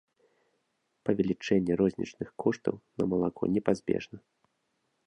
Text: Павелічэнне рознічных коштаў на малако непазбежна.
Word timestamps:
Павелічэнне 1.09 1.77
рознічных 1.83 2.29
коштаў 2.45 2.75
на 3.03 3.09
малако 3.13 3.43
непазбежна. 3.59 4.17